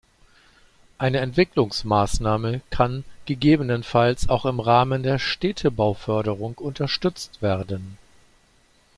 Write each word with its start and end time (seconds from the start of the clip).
Eine 0.97 1.19
Entwicklungsmaßnahme 1.19 2.61
kann 2.71 3.05
gegebenenfalls 3.27 4.29
auch 4.29 4.45
im 4.47 4.59
Rahmen 4.59 5.03
der 5.03 5.19
Städtebauförderung 5.19 6.55
unterstützt 6.57 7.43
werden. 7.43 7.99